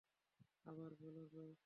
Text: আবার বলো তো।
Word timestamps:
আবার 0.65 0.91
বলো 1.01 1.23
তো। 1.33 1.55